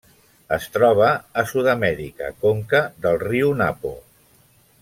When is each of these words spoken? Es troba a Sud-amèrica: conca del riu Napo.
Es 0.55 0.63
troba 0.77 1.09
a 1.41 1.43
Sud-amèrica: 1.51 2.31
conca 2.47 2.83
del 3.07 3.23
riu 3.29 3.55
Napo. 3.63 3.97